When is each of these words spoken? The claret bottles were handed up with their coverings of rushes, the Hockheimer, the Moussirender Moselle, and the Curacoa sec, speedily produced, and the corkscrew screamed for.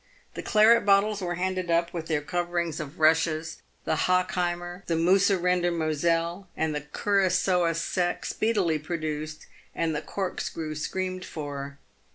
The 0.33 0.41
claret 0.41 0.83
bottles 0.83 1.21
were 1.21 1.35
handed 1.35 1.69
up 1.69 1.93
with 1.93 2.07
their 2.07 2.23
coverings 2.23 2.79
of 2.79 2.99
rushes, 2.99 3.61
the 3.85 3.95
Hockheimer, 4.07 4.81
the 4.87 4.95
Moussirender 4.95 5.71
Moselle, 5.71 6.47
and 6.57 6.73
the 6.73 6.81
Curacoa 6.81 7.75
sec, 7.75 8.25
speedily 8.25 8.79
produced, 8.79 9.45
and 9.75 9.95
the 9.95 10.01
corkscrew 10.01 10.73
screamed 10.73 11.23
for. 11.23 11.77